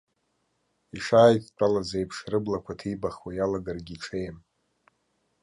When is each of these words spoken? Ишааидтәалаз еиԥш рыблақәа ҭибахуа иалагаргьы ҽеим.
Ишааидтәалаз 0.97 1.89
еиԥш 1.97 2.17
рыблақәа 2.31 2.79
ҭибахуа 2.79 3.31
иалагаргьы 3.33 3.95
ҽеим. 4.03 4.37